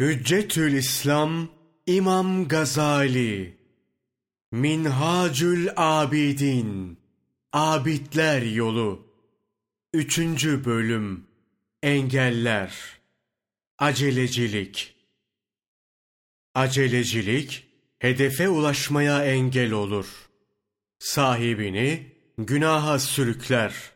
Hüccetül 0.00 0.72
İslam 0.72 1.48
İmam 1.86 2.48
Gazali 2.48 3.56
Minhacül 4.52 5.68
Abidin 5.76 6.98
Abidler 7.52 8.42
Yolu 8.42 9.06
Üçüncü 9.92 10.64
Bölüm 10.64 11.26
Engeller 11.82 12.98
Acelecilik 13.78 14.94
Acelecilik, 16.54 17.66
hedefe 17.98 18.48
ulaşmaya 18.48 19.24
engel 19.24 19.72
olur. 19.72 20.06
Sahibini 20.98 22.12
günaha 22.38 22.98
sürükler. 22.98 23.92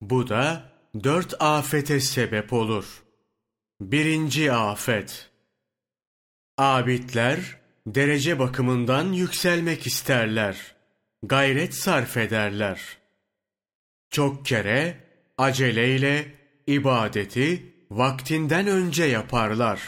Bu 0.00 0.28
da 0.28 0.72
dört 1.04 1.42
afete 1.42 2.00
sebep 2.00 2.52
olur.'' 2.52 3.03
Birinci 3.80 4.52
afet 4.52 5.30
Abidler 6.58 7.38
derece 7.86 8.38
bakımından 8.38 9.12
yükselmek 9.12 9.86
isterler. 9.86 10.74
Gayret 11.22 11.74
sarf 11.74 12.16
ederler. 12.16 12.80
Çok 14.10 14.46
kere 14.46 14.96
aceleyle 15.38 16.34
ibadeti 16.66 17.62
vaktinden 17.90 18.66
önce 18.66 19.04
yaparlar. 19.04 19.80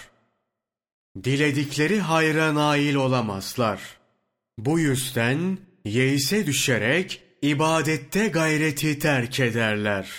Diledikleri 1.24 2.00
hayra 2.00 2.54
nail 2.54 2.94
olamazlar. 2.94 3.80
Bu 4.58 4.78
yüzden 4.78 5.58
yeise 5.84 6.46
düşerek 6.46 7.22
ibadette 7.42 8.28
gayreti 8.28 8.98
terk 8.98 9.40
ederler. 9.40 10.10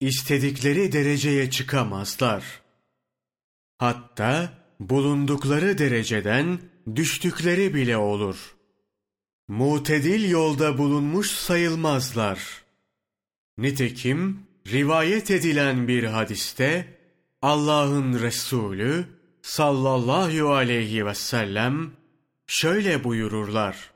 İstedikleri 0.00 0.92
dereceye 0.92 1.50
çıkamazlar.'' 1.50 2.67
Hatta 3.78 4.52
bulundukları 4.80 5.78
dereceden 5.78 6.60
düştükleri 6.96 7.74
bile 7.74 7.96
olur. 7.96 8.56
Mutedil 9.48 10.30
yolda 10.30 10.78
bulunmuş 10.78 11.30
sayılmazlar. 11.30 12.62
Nitekim 13.58 14.42
rivayet 14.66 15.30
edilen 15.30 15.88
bir 15.88 16.04
hadiste 16.04 16.98
Allah'ın 17.42 18.20
Resulü 18.20 19.04
sallallahu 19.42 20.52
aleyhi 20.52 21.06
ve 21.06 21.14
sellem 21.14 21.90
şöyle 22.46 23.04
buyururlar. 23.04 23.90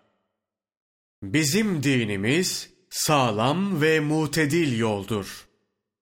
Bizim 1.23 1.83
dinimiz 1.83 2.71
sağlam 2.91 3.81
ve 3.81 4.01
mutedil 4.01 4.79
yoldur. 4.79 5.47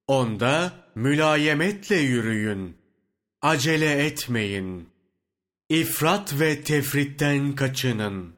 Onda 0.06 0.72
mülayemetle 0.94 1.96
yürüyün.'' 1.96 2.79
Acele 3.42 4.06
etmeyin. 4.06 4.88
İfrat 5.68 6.40
ve 6.40 6.62
tefritten 6.64 7.54
kaçının. 7.54 8.34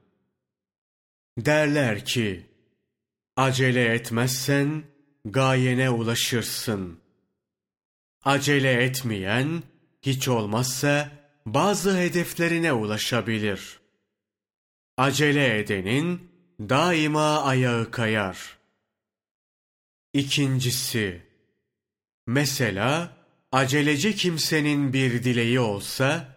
Derler 1.38 2.04
ki, 2.04 2.46
acele 3.36 3.94
etmezsen 3.94 4.84
gayene 5.24 5.90
ulaşırsın. 5.90 7.00
Acele 8.24 8.84
etmeyen, 8.84 9.62
hiç 10.02 10.28
olmazsa 10.28 11.10
bazı 11.46 11.96
hedeflerine 11.96 12.72
ulaşabilir. 12.72 13.80
Acele 14.96 15.58
edenin 15.58 16.30
daima 16.60 17.42
ayağı 17.42 17.90
kayar. 17.90 18.58
İkincisi, 20.12 21.22
mesela, 22.26 23.21
aceleci 23.52 24.16
kimsenin 24.16 24.92
bir 24.92 25.24
dileği 25.24 25.60
olsa, 25.60 26.36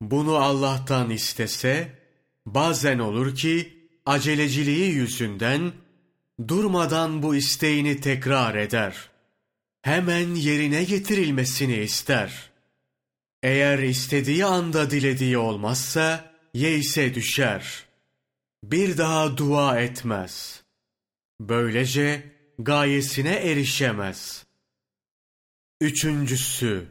bunu 0.00 0.36
Allah'tan 0.36 1.10
istese, 1.10 1.98
bazen 2.46 2.98
olur 2.98 3.34
ki 3.34 3.88
aceleciliği 4.06 4.92
yüzünden 4.92 5.72
durmadan 6.48 7.22
bu 7.22 7.36
isteğini 7.36 8.00
tekrar 8.00 8.54
eder. 8.54 9.10
Hemen 9.82 10.34
yerine 10.34 10.84
getirilmesini 10.84 11.76
ister. 11.76 12.50
Eğer 13.42 13.78
istediği 13.78 14.44
anda 14.44 14.90
dilediği 14.90 15.38
olmazsa, 15.38 16.34
yeise 16.54 17.14
düşer. 17.14 17.84
Bir 18.64 18.98
daha 18.98 19.36
dua 19.36 19.80
etmez. 19.80 20.62
Böylece 21.40 22.22
gayesine 22.58 23.32
erişemez.'' 23.34 24.49
Üçüncüsü, 25.80 26.84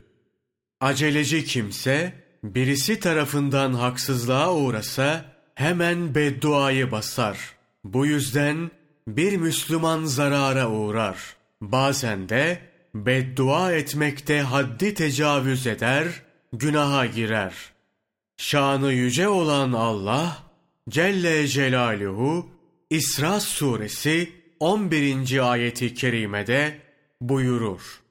aceleci 0.81 1.45
kimse 1.45 2.13
birisi 2.43 2.99
tarafından 2.99 3.73
haksızlığa 3.73 4.53
uğrasa 4.55 5.25
hemen 5.55 6.15
bedduayı 6.15 6.91
basar. 6.91 7.37
Bu 7.83 8.05
yüzden 8.05 8.71
bir 9.07 9.37
Müslüman 9.37 10.05
zarara 10.05 10.69
uğrar. 10.69 11.35
Bazen 11.61 12.29
de 12.29 12.59
beddua 12.95 13.73
etmekte 13.73 14.41
haddi 14.41 14.93
tecavüz 14.93 15.67
eder, 15.67 16.07
günaha 16.53 17.15
girer. 17.15 17.53
Şanı 18.37 18.93
yüce 18.93 19.27
olan 19.27 19.71
Allah 19.71 20.43
Celle 20.89 21.47
Celaluhu 21.47 22.49
İsra 22.89 23.39
suresi 23.39 24.31
11. 24.59 25.51
ayeti 25.51 25.93
kerimede 25.93 26.79
buyurur. 27.21 28.01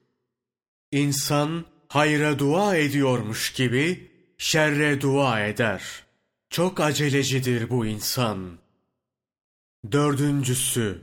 İnsan 0.92 1.64
hayra 1.88 2.38
dua 2.38 2.76
ediyormuş 2.76 3.52
gibi 3.52 4.10
şerre 4.38 5.00
dua 5.00 5.40
eder. 5.40 5.82
Çok 6.50 6.80
acelecidir 6.80 7.70
bu 7.70 7.86
insan. 7.86 8.58
Dördüncüsü, 9.92 11.02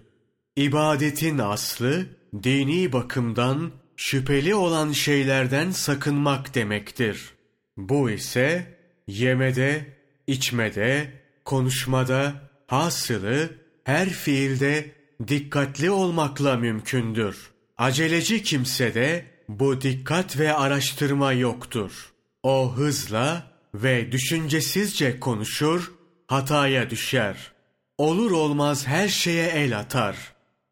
ibadetin 0.56 1.38
aslı 1.38 2.06
dini 2.44 2.94
bakımdan 2.94 3.72
şüpheli 3.96 4.56
olan 4.56 4.92
şeylerden 4.92 5.72
sakınmak 5.72 6.56
demektir. 6.56 7.34
Bu 7.78 8.10
ise 8.10 8.78
yemede, 9.08 9.86
içmede, 10.28 11.12
konuşmada, 11.46 12.34
hasılı 12.68 13.50
her 13.84 14.10
fiilde 14.10 14.92
dikkatli 15.28 15.92
olmakla 15.92 16.58
mümkündür. 16.58 17.52
Aceleci 17.78 18.44
kimse 18.44 18.94
de 18.94 19.35
bu 19.50 19.82
dikkat 19.82 20.40
ve 20.40 20.54
araştırma 20.54 21.34
yoktur. 21.34 22.14
O 22.44 22.74
hızla 22.76 23.52
ve 23.74 24.12
düşüncesizce 24.12 25.20
konuşur, 25.20 25.92
hataya 26.28 26.90
düşer. 26.90 27.52
Olur 27.98 28.32
olmaz 28.32 28.88
her 28.88 29.08
şeye 29.08 29.48
el 29.48 29.80
atar. 29.80 30.18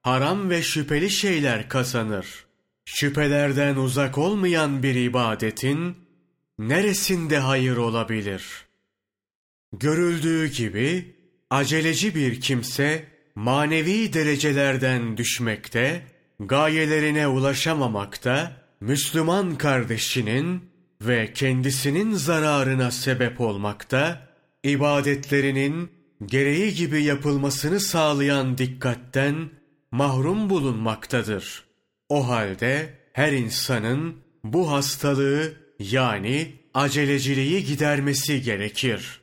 Haram 0.01 0.49
ve 0.49 0.61
şüpheli 0.61 1.09
şeyler 1.09 1.69
kazanır. 1.69 2.45
Şüphelerden 2.85 3.75
uzak 3.75 4.17
olmayan 4.17 4.83
bir 4.83 4.95
ibadetin 4.95 5.97
neresinde 6.59 7.39
hayır 7.39 7.77
olabilir? 7.77 8.65
Görüldüğü 9.73 10.47
gibi 10.47 11.15
aceleci 11.49 12.15
bir 12.15 12.41
kimse 12.41 13.05
manevi 13.35 14.13
derecelerden 14.13 15.17
düşmekte, 15.17 16.07
gayelerine 16.39 17.27
ulaşamamakta 17.27 18.62
Müslüman 18.87 19.55
kardeşinin 19.55 20.69
ve 21.01 21.33
kendisinin 21.33 22.13
zararına 22.13 22.91
sebep 22.91 23.41
olmakta, 23.41 24.27
ibadetlerinin 24.63 25.91
gereği 26.25 26.73
gibi 26.73 27.03
yapılmasını 27.03 27.79
sağlayan 27.79 28.57
dikkatten 28.57 29.49
mahrum 29.91 30.49
bulunmaktadır. 30.49 31.63
O 32.09 32.27
halde 32.29 32.93
her 33.13 33.31
insanın 33.31 34.15
bu 34.43 34.71
hastalığı 34.71 35.53
yani 35.79 36.53
aceleciliği 36.73 37.65
gidermesi 37.65 38.41
gerekir. 38.41 39.21